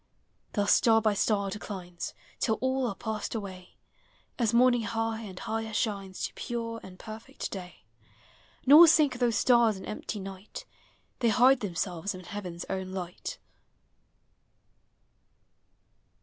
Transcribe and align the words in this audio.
Thus 0.53 0.73
star 0.73 0.99
by 0.99 1.13
star 1.13 1.51
declines, 1.51 2.15
Till 2.39 2.55
all 2.55 2.87
are 2.87 2.95
passed 2.95 3.35
away. 3.35 3.75
As 4.39 4.51
morning 4.51 4.81
high 4.81 5.21
and 5.21 5.37
higher 5.37 5.73
shines, 5.73 6.23
To 6.25 6.33
pure 6.33 6.79
and 6.81 6.97
perfect 6.97 7.51
day; 7.51 7.83
Nor 8.65 8.87
sink 8.87 9.19
those 9.19 9.35
stars 9.37 9.77
in 9.77 9.85
empty 9.85 10.19
night; 10.19 10.65
They 11.19 11.29
hide 11.29 11.59
themselves 11.59 12.15
in 12.15 12.23
heaven's 12.23 12.65
own 12.67 12.91
light. 12.91 13.37